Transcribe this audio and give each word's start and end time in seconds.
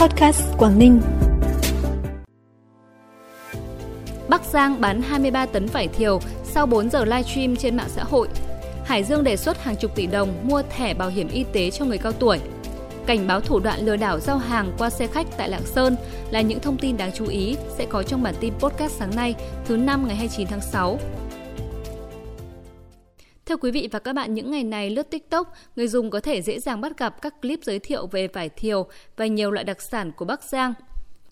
Podcast 0.00 0.42
Quảng 0.58 0.78
Ninh. 0.78 1.00
Bắc 4.28 4.44
Giang 4.44 4.80
bán 4.80 5.02
23 5.02 5.46
tấn 5.46 5.66
vải 5.66 5.88
thiều 5.88 6.20
sau 6.44 6.66
4 6.66 6.90
giờ 6.90 7.04
livestream 7.04 7.56
trên 7.56 7.76
mạng 7.76 7.88
xã 7.88 8.04
hội. 8.04 8.28
Hải 8.84 9.04
Dương 9.04 9.24
đề 9.24 9.36
xuất 9.36 9.64
hàng 9.64 9.76
chục 9.76 9.94
tỷ 9.94 10.06
đồng 10.06 10.34
mua 10.42 10.62
thẻ 10.76 10.94
bảo 10.94 11.08
hiểm 11.08 11.28
y 11.28 11.44
tế 11.52 11.70
cho 11.70 11.84
người 11.84 11.98
cao 11.98 12.12
tuổi. 12.12 12.38
Cảnh 13.06 13.26
báo 13.26 13.40
thủ 13.40 13.60
đoạn 13.60 13.86
lừa 13.86 13.96
đảo 13.96 14.18
giao 14.20 14.38
hàng 14.38 14.72
qua 14.78 14.90
xe 14.90 15.06
khách 15.06 15.26
tại 15.36 15.48
Lạng 15.48 15.66
Sơn 15.66 15.96
là 16.30 16.40
những 16.40 16.60
thông 16.60 16.78
tin 16.78 16.96
đáng 16.96 17.10
chú 17.14 17.26
ý 17.26 17.56
sẽ 17.78 17.86
có 17.86 18.02
trong 18.02 18.22
bản 18.22 18.34
tin 18.40 18.52
podcast 18.58 18.92
sáng 18.92 19.16
nay, 19.16 19.34
thứ 19.64 19.76
năm 19.76 20.06
ngày 20.06 20.16
29 20.16 20.46
tháng 20.46 20.60
6 20.60 20.98
theo 23.50 23.58
quý 23.58 23.70
vị 23.70 23.88
và 23.92 23.98
các 23.98 24.12
bạn, 24.12 24.34
những 24.34 24.50
ngày 24.50 24.64
này 24.64 24.90
lướt 24.90 25.10
TikTok, 25.10 25.52
người 25.76 25.88
dùng 25.88 26.10
có 26.10 26.20
thể 26.20 26.42
dễ 26.42 26.60
dàng 26.60 26.80
bắt 26.80 26.98
gặp 26.98 27.22
các 27.22 27.42
clip 27.42 27.60
giới 27.62 27.78
thiệu 27.78 28.06
về 28.06 28.28
vải 28.28 28.48
thiều 28.48 28.86
và 29.16 29.26
nhiều 29.26 29.50
loại 29.50 29.64
đặc 29.64 29.82
sản 29.82 30.12
của 30.16 30.24
Bắc 30.24 30.42
Giang. 30.44 30.74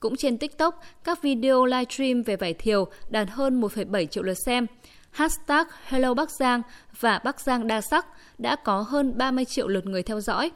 Cũng 0.01 0.17
trên 0.17 0.39
TikTok, 0.39 0.83
các 1.05 1.23
video 1.23 1.65
livestream 1.65 2.23
về 2.23 2.37
vải 2.37 2.55
thiều 2.55 2.87
đạt 3.11 3.29
hơn 3.31 3.61
1,7 3.61 4.07
triệu 4.07 4.23
lượt 4.23 4.35
xem. 4.47 4.67
Hashtag 5.11 5.67
Hello 5.85 6.15
Bắc 6.15 6.31
Giang 6.31 6.63
và 7.01 7.21
Bắc 7.25 7.41
Giang 7.41 7.67
đa 7.67 7.81
sắc 7.81 8.07
đã 8.39 8.57
có 8.57 8.81
hơn 8.81 9.19
30 9.19 9.45
triệu 9.45 9.69
lượt 9.69 9.87
người 9.87 10.03
theo 10.03 10.21
dõi. 10.21 10.51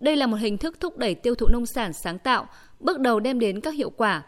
Đây 0.00 0.16
là 0.16 0.26
một 0.26 0.36
hình 0.36 0.58
thức 0.58 0.80
thúc 0.80 0.98
đẩy 0.98 1.14
tiêu 1.14 1.34
thụ 1.34 1.46
nông 1.48 1.66
sản 1.66 1.92
sáng 1.92 2.18
tạo, 2.18 2.46
bước 2.80 3.00
đầu 3.00 3.20
đem 3.20 3.38
đến 3.38 3.60
các 3.60 3.74
hiệu 3.74 3.90
quả. 3.90 4.22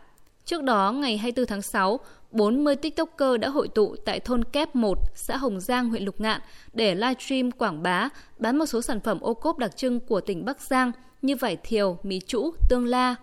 Trước 0.50 0.62
đó, 0.62 0.92
ngày 0.92 1.16
24 1.16 1.46
tháng 1.46 1.62
6, 1.62 2.00
40 2.30 2.76
TikToker 2.76 3.40
đã 3.40 3.48
hội 3.48 3.68
tụ 3.68 3.96
tại 4.04 4.20
thôn 4.20 4.44
Kép 4.44 4.76
1, 4.76 4.98
xã 5.14 5.36
Hồng 5.36 5.60
Giang, 5.60 5.88
huyện 5.88 6.02
Lục 6.02 6.20
Ngạn 6.20 6.40
để 6.72 6.94
livestream 6.94 7.50
quảng 7.50 7.82
bá, 7.82 8.08
bán 8.38 8.56
một 8.56 8.66
số 8.66 8.82
sản 8.82 9.00
phẩm 9.00 9.20
ô 9.20 9.34
cốp 9.34 9.58
đặc 9.58 9.76
trưng 9.76 10.00
của 10.00 10.20
tỉnh 10.20 10.44
Bắc 10.44 10.60
Giang 10.60 10.92
như 11.22 11.36
vải 11.36 11.56
thiều, 11.56 11.98
mì 12.02 12.20
trũ, 12.20 12.50
tương 12.68 12.86
la. 12.86 13.14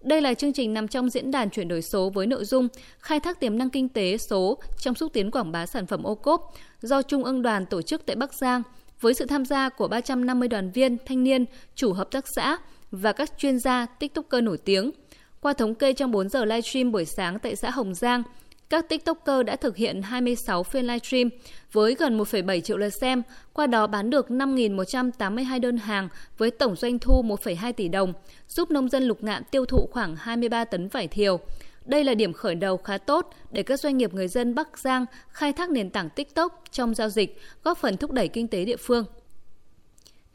Đây 0.00 0.20
là 0.20 0.34
chương 0.34 0.52
trình 0.52 0.74
nằm 0.74 0.88
trong 0.88 1.10
diễn 1.10 1.30
đàn 1.30 1.50
chuyển 1.50 1.68
đổi 1.68 1.82
số 1.82 2.10
với 2.10 2.26
nội 2.26 2.44
dung 2.44 2.68
khai 2.98 3.20
thác 3.20 3.40
tiềm 3.40 3.58
năng 3.58 3.70
kinh 3.70 3.88
tế 3.88 4.18
số 4.18 4.58
trong 4.78 4.94
xúc 4.94 5.12
tiến 5.12 5.30
quảng 5.30 5.52
bá 5.52 5.66
sản 5.66 5.86
phẩm 5.86 6.02
ô 6.02 6.14
cốp 6.14 6.54
do 6.82 7.02
Trung 7.02 7.24
ương 7.24 7.42
đoàn 7.42 7.66
tổ 7.66 7.82
chức 7.82 8.06
tại 8.06 8.16
Bắc 8.16 8.34
Giang 8.34 8.62
với 9.00 9.14
sự 9.14 9.26
tham 9.26 9.44
gia 9.44 9.68
của 9.68 9.88
350 9.88 10.48
đoàn 10.48 10.70
viên, 10.70 10.96
thanh 11.06 11.24
niên, 11.24 11.44
chủ 11.74 11.92
hợp 11.92 12.10
tác 12.10 12.28
xã 12.28 12.56
và 12.90 13.12
các 13.12 13.38
chuyên 13.38 13.58
gia 13.58 13.86
TikToker 13.86 14.42
nổi 14.42 14.58
tiếng. 14.58 14.90
Qua 15.40 15.52
thống 15.52 15.74
kê 15.74 15.92
trong 15.92 16.10
4 16.10 16.28
giờ 16.28 16.44
livestream 16.44 16.92
buổi 16.92 17.04
sáng 17.04 17.38
tại 17.38 17.56
xã 17.56 17.70
Hồng 17.70 17.94
Giang, 17.94 18.22
các 18.70 18.88
TikToker 18.88 19.46
đã 19.46 19.56
thực 19.56 19.76
hiện 19.76 20.02
26 20.02 20.62
phiên 20.62 20.86
livestream 20.86 21.28
với 21.72 21.94
gần 21.94 22.18
1,7 22.18 22.60
triệu 22.60 22.76
lượt 22.76 22.90
xem, 22.90 23.22
qua 23.52 23.66
đó 23.66 23.86
bán 23.86 24.10
được 24.10 24.28
5.182 24.28 25.60
đơn 25.60 25.76
hàng 25.76 26.08
với 26.38 26.50
tổng 26.50 26.76
doanh 26.76 26.98
thu 26.98 27.22
1,2 27.22 27.72
tỷ 27.72 27.88
đồng, 27.88 28.12
giúp 28.48 28.70
nông 28.70 28.88
dân 28.88 29.02
lục 29.02 29.22
ngạn 29.22 29.42
tiêu 29.50 29.64
thụ 29.64 29.88
khoảng 29.92 30.16
23 30.16 30.64
tấn 30.64 30.88
vải 30.88 31.08
thiều. 31.08 31.40
Đây 31.84 32.04
là 32.04 32.14
điểm 32.14 32.32
khởi 32.32 32.54
đầu 32.54 32.76
khá 32.76 32.98
tốt 32.98 33.34
để 33.50 33.62
các 33.62 33.80
doanh 33.80 33.96
nghiệp 33.96 34.14
người 34.14 34.28
dân 34.28 34.54
Bắc 34.54 34.78
Giang 34.78 35.04
khai 35.28 35.52
thác 35.52 35.70
nền 35.70 35.90
tảng 35.90 36.10
TikTok 36.10 36.62
trong 36.70 36.94
giao 36.94 37.08
dịch, 37.08 37.40
góp 37.64 37.78
phần 37.78 37.96
thúc 37.96 38.10
đẩy 38.10 38.28
kinh 38.28 38.48
tế 38.48 38.64
địa 38.64 38.76
phương. 38.76 39.04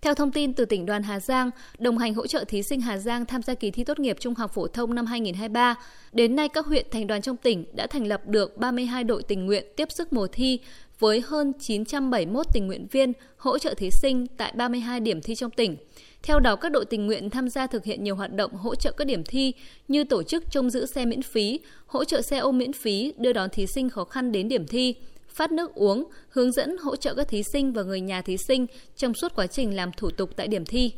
Theo 0.01 0.13
thông 0.13 0.31
tin 0.31 0.53
từ 0.53 0.65
tỉnh 0.65 0.85
đoàn 0.85 1.03
Hà 1.03 1.19
Giang, 1.19 1.49
đồng 1.79 1.97
hành 1.97 2.13
hỗ 2.13 2.27
trợ 2.27 2.43
thí 2.47 2.63
sinh 2.63 2.81
Hà 2.81 2.97
Giang 2.97 3.25
tham 3.25 3.41
gia 3.41 3.53
kỳ 3.53 3.71
thi 3.71 3.83
tốt 3.83 3.99
nghiệp 3.99 4.17
trung 4.19 4.35
học 4.35 4.53
phổ 4.53 4.67
thông 4.67 4.95
năm 4.95 5.05
2023, 5.05 5.75
đến 6.11 6.35
nay 6.35 6.49
các 6.49 6.65
huyện 6.65 6.85
thành 6.91 7.07
đoàn 7.07 7.21
trong 7.21 7.37
tỉnh 7.37 7.65
đã 7.73 7.87
thành 7.87 8.07
lập 8.07 8.21
được 8.27 8.57
32 8.57 9.03
đội 9.03 9.23
tình 9.23 9.45
nguyện 9.45 9.65
tiếp 9.75 9.91
sức 9.91 10.13
mùa 10.13 10.27
thi 10.27 10.59
với 10.99 11.21
hơn 11.25 11.53
971 11.59 12.45
tình 12.53 12.67
nguyện 12.67 12.87
viên 12.91 13.13
hỗ 13.37 13.57
trợ 13.57 13.73
thí 13.73 13.89
sinh 13.91 14.27
tại 14.37 14.51
32 14.55 14.99
điểm 14.99 15.21
thi 15.21 15.35
trong 15.35 15.51
tỉnh. 15.51 15.77
Theo 16.23 16.39
đó, 16.39 16.55
các 16.55 16.71
đội 16.71 16.85
tình 16.85 17.07
nguyện 17.07 17.29
tham 17.29 17.49
gia 17.49 17.67
thực 17.67 17.83
hiện 17.83 18.03
nhiều 18.03 18.15
hoạt 18.15 18.33
động 18.33 18.53
hỗ 18.53 18.75
trợ 18.75 18.91
các 18.91 19.07
điểm 19.07 19.23
thi 19.23 19.53
như 19.87 20.03
tổ 20.03 20.23
chức 20.23 20.51
trông 20.51 20.69
giữ 20.69 20.85
xe 20.85 21.05
miễn 21.05 21.21
phí, 21.21 21.59
hỗ 21.85 22.03
trợ 22.03 22.21
xe 22.21 22.37
ôm 22.37 22.57
miễn 22.57 22.73
phí 22.73 23.13
đưa 23.17 23.33
đón 23.33 23.49
thí 23.49 23.67
sinh 23.67 23.89
khó 23.89 24.03
khăn 24.03 24.31
đến 24.31 24.47
điểm 24.47 24.67
thi, 24.67 24.95
phát 25.33 25.51
nước 25.51 25.75
uống, 25.75 26.03
hướng 26.29 26.51
dẫn 26.51 26.77
hỗ 26.77 26.95
trợ 26.95 27.13
các 27.13 27.27
thí 27.27 27.43
sinh 27.53 27.73
và 27.73 27.83
người 27.83 28.01
nhà 28.01 28.21
thí 28.21 28.37
sinh 28.47 28.65
trong 28.95 29.13
suốt 29.13 29.35
quá 29.35 29.47
trình 29.47 29.75
làm 29.75 29.91
thủ 29.91 30.09
tục 30.11 30.29
tại 30.35 30.47
điểm 30.47 30.65
thi. 30.65 30.93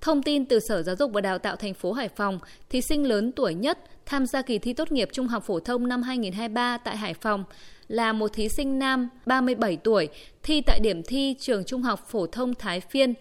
Thông 0.00 0.22
tin 0.22 0.46
từ 0.46 0.58
Sở 0.68 0.82
Giáo 0.82 0.96
dục 0.96 1.10
và 1.14 1.20
Đào 1.20 1.38
tạo 1.38 1.56
thành 1.56 1.74
phố 1.74 1.92
Hải 1.92 2.08
Phòng, 2.08 2.38
thí 2.70 2.80
sinh 2.80 3.08
lớn 3.08 3.32
tuổi 3.32 3.54
nhất 3.54 3.78
tham 4.06 4.26
gia 4.26 4.42
kỳ 4.42 4.58
thi 4.58 4.72
tốt 4.72 4.92
nghiệp 4.92 5.08
trung 5.12 5.28
học 5.28 5.44
phổ 5.46 5.60
thông 5.60 5.88
năm 5.88 6.02
2023 6.02 6.78
tại 6.78 6.96
Hải 6.96 7.14
Phòng 7.14 7.44
là 7.88 8.12
một 8.12 8.32
thí 8.32 8.48
sinh 8.48 8.78
nam 8.78 9.08
37 9.26 9.76
tuổi 9.76 10.08
thi 10.42 10.60
tại 10.60 10.80
điểm 10.80 11.02
thi 11.02 11.34
trường 11.40 11.64
Trung 11.64 11.82
học 11.82 12.00
phổ 12.08 12.26
thông 12.26 12.54
Thái 12.54 12.80
Phiên. 12.80 13.14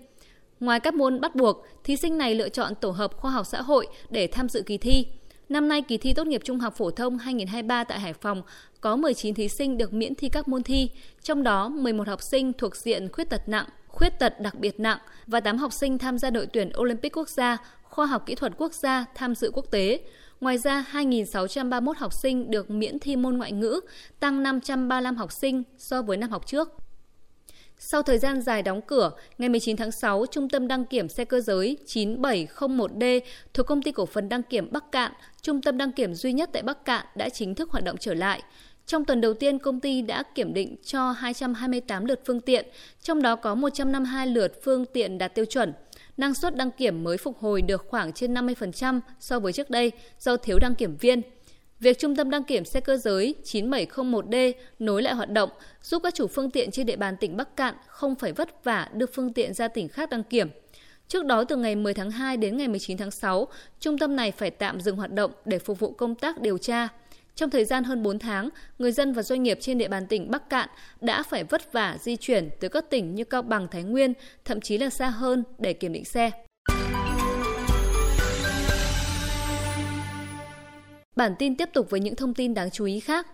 Ngoài 0.60 0.80
các 0.80 0.94
môn 0.94 1.22
bắt 1.22 1.36
buộc, 1.36 1.66
thí 1.84 1.96
sinh 1.96 2.18
này 2.18 2.36
lựa 2.36 2.50
chọn 2.50 2.76
tổ 2.76 2.90
hợp 2.90 3.18
khoa 3.18 3.32
học 3.32 3.46
xã 3.46 3.62
hội 3.62 3.88
để 4.10 4.28
tham 4.28 4.50
dự 4.50 4.62
kỳ 4.62 4.78
thi. 4.78 5.06
Năm 5.50 5.68
nay, 5.68 5.82
kỳ 5.82 5.98
thi 5.98 6.14
tốt 6.14 6.28
nghiệp 6.28 6.42
trung 6.44 6.60
học 6.60 6.74
phổ 6.78 6.92
thông 6.92 7.18
2023 7.18 7.84
tại 7.84 8.00
Hải 8.00 8.14
Phòng 8.14 8.42
có 8.82 8.96
19 8.96 9.36
thí 9.36 9.50
sinh 9.50 9.78
được 9.78 9.94
miễn 9.94 10.16
thi 10.16 10.30
các 10.30 10.48
môn 10.48 10.64
thi, 10.64 10.90
trong 11.24 11.44
đó 11.44 11.70
11 11.70 12.08
học 12.08 12.22
sinh 12.22 12.54
thuộc 12.54 12.76
diện 12.76 13.10
khuyết 13.12 13.30
tật 13.30 13.50
nặng, 13.50 13.66
khuyết 13.88 14.20
tật 14.20 14.40
đặc 14.40 14.56
biệt 14.60 14.80
nặng 14.80 14.98
và 15.28 15.40
8 15.40 15.58
học 15.58 15.74
sinh 15.74 15.98
tham 15.98 16.18
gia 16.18 16.30
đội 16.30 16.46
tuyển 16.46 16.72
Olympic 16.78 17.18
quốc 17.18 17.30
gia, 17.30 17.58
khoa 17.84 18.06
học 18.06 18.24
kỹ 18.26 18.36
thuật 18.36 18.54
quốc 18.58 18.74
gia 18.74 19.06
tham 19.16 19.36
dự 19.36 19.52
quốc 19.54 19.66
tế. 19.72 20.00
Ngoài 20.42 20.58
ra, 20.58 20.86
2.631 20.92 21.94
học 21.98 22.14
sinh 22.14 22.52
được 22.52 22.70
miễn 22.70 23.00
thi 23.00 23.16
môn 23.16 23.38
ngoại 23.38 23.52
ngữ, 23.52 23.80
tăng 24.20 24.44
535 24.44 25.16
học 25.16 25.32
sinh 25.32 25.64
so 25.78 26.02
với 26.02 26.18
năm 26.18 26.30
học 26.30 26.48
trước. 26.48 26.85
Sau 27.80 28.02
thời 28.02 28.18
gian 28.18 28.42
dài 28.42 28.62
đóng 28.62 28.82
cửa, 28.82 29.12
ngày 29.38 29.50
19 29.50 29.78
tháng 29.78 29.92
6, 29.92 30.26
Trung 30.32 30.50
tâm 30.50 30.68
đăng 30.68 30.86
kiểm 30.86 31.10
xe 31.10 31.26
cơ 31.26 31.42
giới 31.42 31.78
9701D 31.86 33.20
thuộc 33.54 33.66
Công 33.66 33.82
ty 33.82 33.92
Cổ 33.92 34.06
phần 34.06 34.30
Đăng 34.30 34.44
kiểm 34.44 34.72
Bắc 34.72 34.92
Cạn, 34.92 35.12
trung 35.42 35.62
tâm 35.62 35.78
đăng 35.78 35.92
kiểm 35.92 36.14
duy 36.14 36.34
nhất 36.34 36.50
tại 36.54 36.64
Bắc 36.64 36.86
Cạn 36.86 37.06
đã 37.16 37.30
chính 37.30 37.56
thức 37.56 37.72
hoạt 37.72 37.84
động 37.84 37.98
trở 38.00 38.14
lại. 38.14 38.42
Trong 38.86 39.06
tuần 39.06 39.22
đầu 39.22 39.34
tiên, 39.34 39.60
công 39.60 39.80
ty 39.80 40.02
đã 40.02 40.24
kiểm 40.36 40.54
định 40.54 40.76
cho 40.84 41.12
228 41.12 42.06
lượt 42.06 42.22
phương 42.26 42.42
tiện, 42.42 42.66
trong 43.02 43.22
đó 43.22 43.36
có 43.36 43.56
152 43.56 44.28
lượt 44.28 44.54
phương 44.64 44.86
tiện 44.86 45.18
đạt 45.18 45.36
tiêu 45.36 45.46
chuẩn. 45.46 45.74
Năng 46.18 46.34
suất 46.34 46.56
đăng 46.56 46.72
kiểm 46.72 47.04
mới 47.04 47.18
phục 47.18 47.40
hồi 47.40 47.62
được 47.62 47.86
khoảng 47.88 48.14
trên 48.14 48.34
50% 48.34 49.00
so 49.20 49.40
với 49.40 49.54
trước 49.54 49.70
đây 49.70 49.92
do 50.20 50.38
thiếu 50.38 50.60
đăng 50.60 50.76
kiểm 50.76 50.98
viên. 50.98 51.22
Việc 51.80 52.00
Trung 52.00 52.16
tâm 52.16 52.30
đăng 52.30 52.44
kiểm 52.44 52.66
xe 52.66 52.80
cơ 52.80 52.98
giới 52.98 53.36
9701D 53.44 54.54
nối 54.80 55.02
lại 55.02 55.14
hoạt 55.14 55.30
động 55.30 55.50
giúp 55.82 56.04
các 56.04 56.14
chủ 56.14 56.28
phương 56.28 56.52
tiện 56.52 56.72
trên 56.72 56.86
địa 56.86 56.96
bàn 56.96 57.16
tỉnh 57.20 57.38
Bắc 57.38 57.56
Cạn 57.56 57.76
không 57.88 58.16
phải 58.16 58.34
vất 58.34 58.64
vả 58.64 58.90
đưa 58.94 59.06
phương 59.06 59.34
tiện 59.34 59.54
ra 59.54 59.68
tỉnh 59.68 59.88
khác 59.88 60.10
đăng 60.10 60.24
kiểm. 60.24 60.50
Trước 61.08 61.26
đó 61.26 61.44
từ 61.44 61.56
ngày 61.56 61.76
10 61.76 61.94
tháng 61.94 62.12
2 62.12 62.38
đến 62.38 62.58
ngày 62.58 62.68
19 62.68 62.98
tháng 62.98 63.12
6, 63.12 63.48
trung 63.80 63.98
tâm 63.98 64.16
này 64.16 64.32
phải 64.32 64.52
tạm 64.52 64.82
dừng 64.82 64.96
hoạt 64.96 65.12
động 65.12 65.32
để 65.46 65.60
phục 65.60 65.80
vụ 65.80 65.92
công 65.92 66.16
tác 66.16 66.42
điều 66.42 66.58
tra. 66.58 66.88
Trong 67.36 67.50
thời 67.50 67.66
gian 67.66 67.84
hơn 67.84 68.04
4 68.04 68.20
tháng, 68.20 68.50
người 68.80 68.92
dân 68.92 69.14
và 69.14 69.22
doanh 69.22 69.44
nghiệp 69.44 69.58
trên 69.62 69.78
địa 69.78 69.88
bàn 69.88 70.08
tỉnh 70.08 70.32
Bắc 70.32 70.50
Cạn 70.50 70.70
đã 71.02 71.24
phải 71.24 71.44
vất 71.44 71.74
vả 71.74 71.98
di 72.02 72.16
chuyển 72.16 72.50
từ 72.60 72.68
các 72.68 72.90
tỉnh 72.90 73.16
như 73.16 73.24
Cao 73.24 73.42
Bằng, 73.42 73.68
Thái 73.68 73.84
Nguyên, 73.84 74.14
thậm 74.46 74.62
chí 74.62 74.78
là 74.78 74.90
xa 74.90 75.10
hơn 75.10 75.44
để 75.58 75.74
kiểm 75.74 75.94
định 75.94 76.06
xe. 76.06 76.45
Bản 81.16 81.36
tin 81.40 81.56
tiếp 81.56 81.70
tục 81.74 81.90
với 81.90 82.00
những 82.00 82.16
thông 82.16 82.34
tin 82.34 82.54
đáng 82.54 82.72
chú 82.72 82.86
ý 82.86 83.00
khác. 83.00 83.28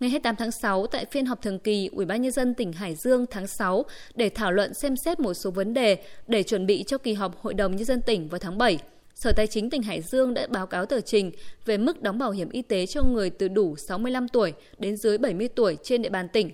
Ngày 0.00 0.10
28 0.10 0.36
tháng 0.36 0.50
6, 0.50 0.86
tại 0.86 1.04
phiên 1.04 1.26
họp 1.26 1.42
thường 1.42 1.58
kỳ 1.58 1.88
Ủy 1.92 2.06
ban 2.06 2.22
nhân 2.22 2.32
dân 2.32 2.54
tỉnh 2.54 2.72
Hải 2.72 2.94
Dương 2.94 3.26
tháng 3.30 3.46
6 3.46 3.84
để 4.14 4.28
thảo 4.28 4.52
luận 4.52 4.74
xem 4.74 4.96
xét 4.96 5.20
một 5.20 5.34
số 5.34 5.50
vấn 5.50 5.74
đề 5.74 5.96
để 6.26 6.42
chuẩn 6.42 6.66
bị 6.66 6.84
cho 6.86 6.98
kỳ 6.98 7.14
họp 7.14 7.42
Hội 7.42 7.54
đồng 7.54 7.76
nhân 7.76 7.84
dân 7.84 8.02
tỉnh 8.02 8.28
vào 8.28 8.38
tháng 8.38 8.58
7. 8.58 8.78
Sở 9.14 9.32
Tài 9.32 9.46
chính 9.46 9.70
tỉnh 9.70 9.82
Hải 9.82 10.02
Dương 10.02 10.34
đã 10.34 10.46
báo 10.50 10.66
cáo 10.66 10.86
tờ 10.86 11.00
trình 11.00 11.32
về 11.64 11.78
mức 11.78 12.02
đóng 12.02 12.18
bảo 12.18 12.30
hiểm 12.30 12.50
y 12.50 12.62
tế 12.62 12.86
cho 12.86 13.02
người 13.02 13.30
từ 13.30 13.48
đủ 13.48 13.76
65 13.76 14.28
tuổi 14.28 14.52
đến 14.78 14.96
dưới 14.96 15.18
70 15.18 15.48
tuổi 15.48 15.76
trên 15.82 16.02
địa 16.02 16.10
bàn 16.10 16.28
tỉnh. 16.28 16.50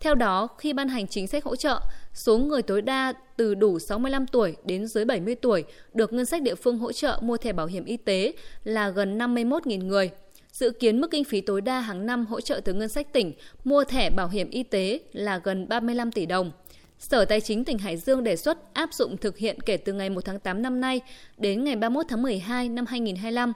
Theo 0.00 0.14
đó, 0.14 0.48
khi 0.58 0.72
ban 0.72 0.88
hành 0.88 1.06
chính 1.06 1.26
sách 1.26 1.44
hỗ 1.44 1.56
trợ, 1.56 1.80
số 2.14 2.38
người 2.38 2.62
tối 2.62 2.82
đa 2.82 3.12
từ 3.36 3.54
đủ 3.54 3.78
65 3.78 4.26
tuổi 4.26 4.56
đến 4.64 4.86
dưới 4.86 5.04
70 5.04 5.34
tuổi 5.34 5.64
được 5.94 6.12
ngân 6.12 6.26
sách 6.26 6.42
địa 6.42 6.54
phương 6.54 6.78
hỗ 6.78 6.92
trợ 6.92 7.18
mua 7.22 7.36
thẻ 7.36 7.52
bảo 7.52 7.66
hiểm 7.66 7.84
y 7.84 7.96
tế 7.96 8.32
là 8.64 8.88
gần 8.88 9.18
51.000 9.18 9.86
người. 9.86 10.10
Dự 10.58 10.70
kiến 10.70 11.00
mức 11.00 11.10
kinh 11.10 11.24
phí 11.24 11.40
tối 11.40 11.60
đa 11.60 11.80
hàng 11.80 12.06
năm 12.06 12.26
hỗ 12.26 12.40
trợ 12.40 12.60
từ 12.64 12.72
ngân 12.72 12.88
sách 12.88 13.12
tỉnh 13.12 13.32
mua 13.64 13.84
thẻ 13.84 14.10
bảo 14.10 14.28
hiểm 14.28 14.50
y 14.50 14.62
tế 14.62 15.00
là 15.12 15.40
gần 15.44 15.68
35 15.68 16.12
tỷ 16.12 16.26
đồng. 16.26 16.52
Sở 16.98 17.24
Tài 17.24 17.40
chính 17.40 17.64
tỉnh 17.64 17.78
Hải 17.78 17.96
Dương 17.96 18.24
đề 18.24 18.36
xuất 18.36 18.74
áp 18.74 18.94
dụng 18.94 19.16
thực 19.16 19.38
hiện 19.38 19.60
kể 19.60 19.76
từ 19.76 19.92
ngày 19.92 20.10
1 20.10 20.20
tháng 20.24 20.40
8 20.40 20.62
năm 20.62 20.80
nay 20.80 21.00
đến 21.38 21.64
ngày 21.64 21.76
31 21.76 22.06
tháng 22.08 22.22
12 22.22 22.68
năm 22.68 22.86
2025. 22.86 23.52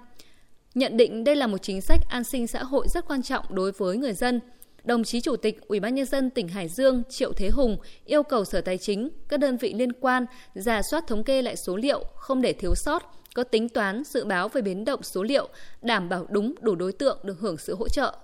Nhận 0.75 0.97
định 0.97 1.25
đây 1.25 1.37
là 1.37 1.47
một 1.47 1.59
chính 1.63 1.81
sách 1.81 2.01
an 2.09 2.25
sinh 2.25 2.47
xã 2.47 2.63
hội 2.63 2.87
rất 2.89 3.09
quan 3.09 3.23
trọng 3.23 3.45
đối 3.51 3.73
với 3.73 3.97
người 3.97 4.13
dân. 4.13 4.41
Đồng 4.85 5.05
chí 5.05 5.21
Chủ 5.21 5.37
tịch 5.37 5.61
Ủy 5.69 5.81
ban 5.81 5.95
nhân 5.95 6.07
dân 6.07 6.31
tỉnh 6.31 6.49
Hải 6.49 6.69
Dương 6.69 7.03
Triệu 7.09 7.33
Thế 7.33 7.49
Hùng 7.49 7.77
yêu 8.05 8.23
cầu 8.23 8.45
Sở 8.45 8.61
Tài 8.61 8.79
chính, 8.79 9.11
các 9.29 9.41
đơn 9.41 9.57
vị 9.57 9.75
liên 9.75 9.93
quan 9.93 10.27
giả 10.55 10.83
soát 10.83 11.05
thống 11.07 11.25
kê 11.25 11.43
lại 11.43 11.57
số 11.57 11.77
liệu 11.77 12.05
không 12.17 12.43
để 12.43 12.53
thiếu 12.53 12.75
sót, 12.75 13.20
có 13.35 13.45
tính 13.45 13.69
toán 13.69 14.03
dự 14.05 14.25
báo 14.25 14.49
về 14.49 14.63
biến 14.63 14.85
động 14.85 15.03
số 15.03 15.23
liệu, 15.23 15.49
đảm 15.83 16.09
bảo 16.09 16.27
đúng 16.31 16.55
đủ 16.61 16.75
đối 16.75 16.93
tượng 16.93 17.19
được 17.23 17.41
hưởng 17.41 17.57
sự 17.57 17.75
hỗ 17.75 17.89
trợ. 17.89 18.17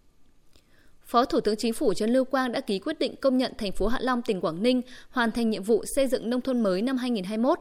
Phó 1.06 1.24
Thủ 1.24 1.40
tướng 1.40 1.56
Chính 1.56 1.72
phủ 1.72 1.94
Trần 1.94 2.10
Lưu 2.10 2.24
Quang 2.24 2.52
đã 2.52 2.60
ký 2.60 2.78
quyết 2.78 2.98
định 2.98 3.16
công 3.16 3.38
nhận 3.38 3.52
thành 3.58 3.72
phố 3.72 3.86
Hạ 3.86 3.98
Long, 4.02 4.22
tỉnh 4.22 4.40
Quảng 4.40 4.62
Ninh 4.62 4.82
hoàn 5.10 5.30
thành 5.30 5.50
nhiệm 5.50 5.62
vụ 5.62 5.84
xây 5.84 6.06
dựng 6.06 6.30
nông 6.30 6.40
thôn 6.40 6.60
mới 6.60 6.82
năm 6.82 6.96
2021. 6.96 7.58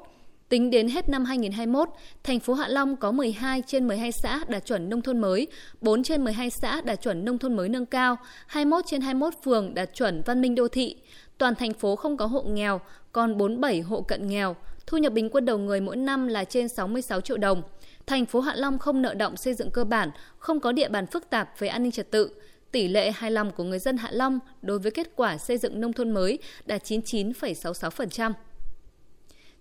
Tính 0.49 0.69
đến 0.69 0.87
hết 0.87 1.09
năm 1.09 1.25
2021, 1.25 1.89
thành 2.23 2.39
phố 2.39 2.53
Hạ 2.53 2.67
Long 2.67 2.95
có 2.95 3.11
12 3.11 3.63
trên 3.67 3.87
12 3.87 4.11
xã 4.11 4.39
đạt 4.47 4.65
chuẩn 4.65 4.89
nông 4.89 5.01
thôn 5.01 5.21
mới, 5.21 5.47
4 5.81 6.03
trên 6.03 6.23
12 6.23 6.49
xã 6.49 6.81
đạt 6.81 7.01
chuẩn 7.01 7.25
nông 7.25 7.37
thôn 7.37 7.55
mới 7.55 7.69
nâng 7.69 7.85
cao, 7.85 8.17
21 8.47 8.85
trên 8.87 9.01
21 9.01 9.33
phường 9.43 9.73
đạt 9.73 9.89
chuẩn 9.93 10.21
văn 10.25 10.41
minh 10.41 10.55
đô 10.55 10.67
thị. 10.67 10.95
Toàn 11.37 11.55
thành 11.55 11.73
phố 11.73 11.95
không 11.95 12.17
có 12.17 12.25
hộ 12.25 12.41
nghèo, 12.41 12.81
còn 13.11 13.37
47 13.37 13.81
hộ 13.81 14.01
cận 14.01 14.27
nghèo. 14.27 14.55
Thu 14.87 14.97
nhập 14.97 15.13
bình 15.13 15.29
quân 15.29 15.45
đầu 15.45 15.57
người 15.57 15.81
mỗi 15.81 15.95
năm 15.95 16.27
là 16.27 16.43
trên 16.43 16.67
66 16.67 17.21
triệu 17.21 17.37
đồng. 17.37 17.63
Thành 18.05 18.25
phố 18.25 18.39
Hạ 18.39 18.55
Long 18.55 18.79
không 18.79 19.01
nợ 19.01 19.13
động 19.13 19.37
xây 19.37 19.53
dựng 19.53 19.71
cơ 19.71 19.83
bản, 19.83 20.09
không 20.37 20.59
có 20.59 20.71
địa 20.71 20.89
bàn 20.89 21.07
phức 21.07 21.29
tạp 21.29 21.59
về 21.59 21.67
an 21.67 21.83
ninh 21.83 21.91
trật 21.91 22.11
tự. 22.11 22.29
Tỷ 22.71 22.87
lệ 22.87 23.11
hài 23.11 23.31
lòng 23.31 23.51
của 23.51 23.63
người 23.63 23.79
dân 23.79 23.97
Hạ 23.97 24.09
Long 24.11 24.39
đối 24.61 24.79
với 24.79 24.91
kết 24.91 25.07
quả 25.15 25.37
xây 25.37 25.57
dựng 25.57 25.81
nông 25.81 25.93
thôn 25.93 26.11
mới 26.11 26.39
đạt 26.65 26.83
99,66%. 26.83 28.31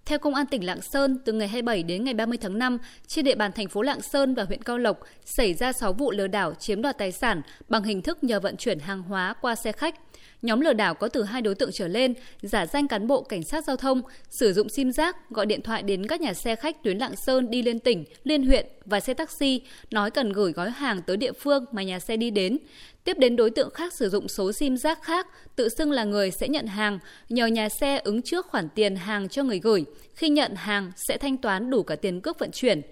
Theo 0.05 0.19
Công 0.19 0.35
an 0.35 0.47
tỉnh 0.47 0.67
Lạng 0.67 0.83
Sơn, 0.83 1.19
từ 1.25 1.33
ngày 1.33 1.49
27 1.49 1.83
đến 1.83 2.05
ngày 2.05 2.15
30 2.15 2.39
tháng 2.39 2.59
5, 2.59 2.79
trên 3.07 3.25
địa 3.25 3.35
bàn 3.35 3.53
thành 3.53 3.69
phố 3.69 3.83
Lạng 3.83 4.01
Sơn 4.01 4.35
và 4.35 4.45
huyện 4.45 4.63
Cao 4.63 4.79
Lộc 4.79 5.01
xảy 5.25 5.55
ra 5.55 5.73
6 5.73 5.93
vụ 5.93 6.11
lừa 6.11 6.27
đảo 6.27 6.55
chiếm 6.55 6.83
đoạt 6.83 6.99
tài 6.99 7.13
sản 7.13 7.43
bằng 7.69 7.83
hình 7.83 8.03
thức 8.03 8.25
nhờ 8.25 8.41
vận 8.41 8.57
chuyển 8.57 8.79
hàng 8.79 9.03
hóa 9.03 9.35
qua 9.41 9.55
xe 9.55 9.73
khách. 9.73 9.95
Nhóm 10.43 10.61
lừa 10.61 10.73
đảo 10.73 10.95
có 10.95 11.09
từ 11.09 11.23
hai 11.23 11.43
đối 11.43 11.55
tượng 11.55 11.71
trở 11.73 11.89
lên, 11.89 12.15
giả 12.43 12.67
danh 12.67 12.89
cán 12.89 13.07
bộ 13.07 13.23
cảnh 13.23 13.43
sát 13.43 13.65
giao 13.65 13.77
thông, 13.77 14.03
sử 14.31 14.53
dụng 14.53 14.69
sim 14.69 14.93
giác, 14.93 15.31
gọi 15.31 15.47
điện 15.47 15.63
thoại 15.63 15.83
đến 15.83 16.07
các 16.07 16.21
nhà 16.21 16.35
xe 16.35 16.57
khách 16.57 16.83
tuyến 16.83 16.99
Lạng 16.99 17.17
Sơn 17.17 17.51
đi 17.51 17.63
lên 17.63 17.79
tỉnh, 17.79 18.05
liên 18.25 18.47
huyện 18.47 18.67
và 18.85 19.01
xe 19.01 19.15
taxi, 19.15 19.61
nói 19.91 20.11
cần 20.11 20.33
gửi 20.33 20.53
gói 20.53 20.71
hàng 20.71 21.03
tới 21.03 21.17
địa 21.17 21.33
phương 21.33 21.65
mà 21.73 21.83
nhà 21.83 22.01
xe 22.01 22.17
đi 22.17 22.31
đến. 22.31 22.59
Tiếp 23.05 23.19
đến 23.19 23.37
đối 23.37 23.51
tượng 23.51 23.71
khác 23.71 23.93
sử 23.93 24.09
dụng 24.09 24.29
số 24.29 24.53
sim 24.53 24.77
giác 24.77 25.03
khác, 25.03 25.27
tự 25.57 25.69
xưng 25.69 25.91
là 25.91 26.05
người 26.05 26.31
sẽ 26.31 26.49
nhận 26.49 26.67
hàng, 26.67 26.99
nhờ 27.29 27.47
nhà 27.47 27.69
xe 27.69 28.01
ứng 28.05 28.23
trước 28.23 28.47
khoản 28.47 28.69
tiền 28.75 28.97
hàng 28.97 29.29
cho 29.29 29.43
người 29.43 29.61
gửi. 29.61 29.85
Khi 30.15 30.29
nhận 30.29 30.55
hàng 30.55 30.93
sẽ 31.09 31.19
thanh 31.19 31.37
toán 31.37 31.71
đủ 31.71 31.83
cả 31.83 31.97
tiền 31.97 32.21
cước 32.21 32.39
vận 32.39 32.51
chuyển. 32.53 32.83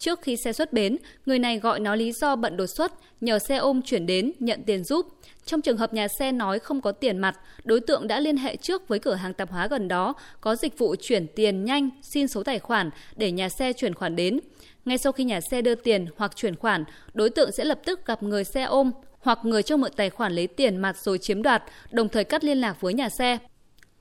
Trước 0.00 0.22
khi 0.22 0.36
xe 0.36 0.52
xuất 0.52 0.72
bến, 0.72 0.96
người 1.26 1.38
này 1.38 1.58
gọi 1.58 1.80
nó 1.80 1.94
lý 1.94 2.12
do 2.12 2.36
bận 2.36 2.56
đột 2.56 2.66
xuất, 2.66 2.92
nhờ 3.20 3.38
xe 3.38 3.56
ôm 3.56 3.82
chuyển 3.82 4.06
đến 4.06 4.32
nhận 4.38 4.62
tiền 4.66 4.84
giúp. 4.84 5.06
Trong 5.44 5.62
trường 5.62 5.76
hợp 5.76 5.94
nhà 5.94 6.08
xe 6.08 6.32
nói 6.32 6.58
không 6.58 6.80
có 6.80 6.92
tiền 6.92 7.18
mặt, 7.18 7.38
đối 7.64 7.80
tượng 7.80 8.08
đã 8.08 8.20
liên 8.20 8.36
hệ 8.36 8.56
trước 8.56 8.88
với 8.88 8.98
cửa 8.98 9.14
hàng 9.14 9.34
tạp 9.34 9.50
hóa 9.50 9.66
gần 9.66 9.88
đó 9.88 10.14
có 10.40 10.56
dịch 10.56 10.78
vụ 10.78 10.94
chuyển 11.00 11.26
tiền 11.26 11.64
nhanh, 11.64 11.90
xin 12.02 12.28
số 12.28 12.42
tài 12.42 12.58
khoản 12.58 12.90
để 13.16 13.32
nhà 13.32 13.48
xe 13.48 13.72
chuyển 13.72 13.94
khoản 13.94 14.16
đến. 14.16 14.40
Ngay 14.84 14.98
sau 14.98 15.12
khi 15.12 15.24
nhà 15.24 15.40
xe 15.40 15.62
đưa 15.62 15.74
tiền 15.74 16.06
hoặc 16.16 16.36
chuyển 16.36 16.56
khoản, 16.56 16.84
đối 17.14 17.30
tượng 17.30 17.52
sẽ 17.52 17.64
lập 17.64 17.80
tức 17.84 18.06
gặp 18.06 18.22
người 18.22 18.44
xe 18.44 18.62
ôm 18.62 18.90
hoặc 19.18 19.38
người 19.42 19.62
cho 19.62 19.76
mượn 19.76 19.92
tài 19.96 20.10
khoản 20.10 20.32
lấy 20.32 20.46
tiền 20.46 20.76
mặt 20.76 20.96
rồi 20.96 21.18
chiếm 21.18 21.42
đoạt, 21.42 21.62
đồng 21.90 22.08
thời 22.08 22.24
cắt 22.24 22.44
liên 22.44 22.60
lạc 22.60 22.80
với 22.80 22.94
nhà 22.94 23.08
xe. 23.08 23.38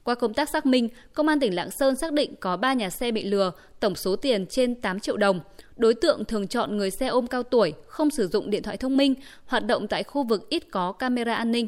Qua 0.04 0.16
công 0.16 0.34
tác 0.34 0.50
xác 0.50 0.66
minh, 0.66 0.90
Công 1.14 1.28
an 1.28 1.40
tỉnh 1.40 1.56
Lạng 1.56 1.72
Sơn 1.72 1.96
xác 1.96 2.14
định 2.14 2.36
có 2.40 2.58
3 2.58 2.74
nhà 2.74 2.90
xe 2.90 3.12
bị 3.12 3.24
lừa, 3.24 3.52
tổng 3.80 3.96
số 3.96 4.16
tiền 4.16 4.46
trên 4.46 4.76
8 4.76 5.00
triệu 5.00 5.18
đồng. 5.18 5.40
Đối 5.78 5.94
tượng 5.94 6.26
thường 6.26 6.48
chọn 6.48 6.78
người 6.78 6.92
xe 6.92 7.08
ôm 7.08 7.28
cao 7.28 7.44
tuổi, 7.44 7.74
không 7.88 8.10
sử 8.10 8.28
dụng 8.28 8.50
điện 8.50 8.64
thoại 8.64 8.78
thông 8.78 8.98
minh, 8.98 9.16
hoạt 9.46 9.66
động 9.66 9.88
tại 9.88 10.04
khu 10.04 10.24
vực 10.24 10.50
ít 10.50 10.72
có 10.72 10.92
camera 10.92 11.36
an 11.36 11.52
ninh. 11.52 11.68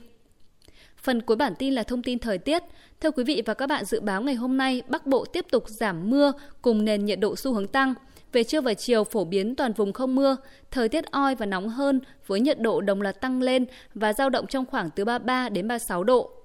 Phần 0.98 1.22
cuối 1.22 1.38
bản 1.38 1.54
tin 1.60 1.74
là 1.74 1.84
thông 1.84 2.04
tin 2.04 2.20
thời 2.20 2.38
tiết. 2.38 2.64
Thưa 3.02 3.12
quý 3.12 3.24
vị 3.24 3.42
và 3.46 3.54
các 3.54 3.68
bạn, 3.68 3.86
dự 3.86 4.00
báo 4.00 4.22
ngày 4.22 4.36
hôm 4.36 4.58
nay 4.58 4.82
Bắc 4.88 5.08
Bộ 5.08 5.26
tiếp 5.26 5.46
tục 5.52 5.64
giảm 5.68 6.10
mưa 6.10 6.32
cùng 6.62 6.86
nền 6.86 7.06
nhiệt 7.06 7.20
độ 7.20 7.36
xu 7.36 7.54
hướng 7.54 7.68
tăng. 7.68 7.94
Về 8.32 8.44
trưa 8.44 8.62
và 8.62 8.74
chiều 8.74 9.04
phổ 9.04 9.26
biến 9.26 9.56
toàn 9.56 9.74
vùng 9.74 9.94
không 9.94 10.16
mưa, 10.16 10.38
thời 10.72 10.90
tiết 10.90 11.12
oi 11.12 11.36
và 11.36 11.46
nóng 11.46 11.70
hơn 11.70 12.00
với 12.28 12.40
nhiệt 12.40 12.60
độ 12.60 12.82
đồng 12.82 13.02
loạt 13.02 13.22
tăng 13.22 13.42
lên 13.42 13.66
và 13.94 14.14
giao 14.14 14.30
động 14.30 14.48
trong 14.48 14.66
khoảng 14.66 14.90
từ 14.90 15.06
33 15.06 15.50
đến 15.50 15.68
36 15.68 16.04
độ. 16.04 16.41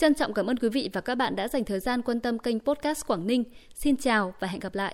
Trân 0.00 0.14
trọng 0.14 0.34
cảm 0.34 0.46
ơn 0.46 0.56
quý 0.56 0.68
vị 0.68 0.90
và 0.92 1.00
các 1.00 1.14
bạn 1.14 1.36
đã 1.36 1.48
dành 1.48 1.64
thời 1.64 1.80
gian 1.80 2.02
quan 2.02 2.20
tâm 2.20 2.38
kênh 2.38 2.60
podcast 2.60 3.06
Quảng 3.06 3.26
Ninh. 3.26 3.44
Xin 3.74 3.96
chào 3.96 4.34
và 4.40 4.48
hẹn 4.48 4.60
gặp 4.60 4.74
lại. 4.74 4.88